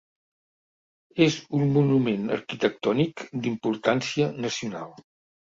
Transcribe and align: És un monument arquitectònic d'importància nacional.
És 1.25 1.37
un 1.57 1.65
monument 1.75 2.23
arquitectònic 2.39 3.23
d'importància 3.45 4.33
nacional. 4.49 4.99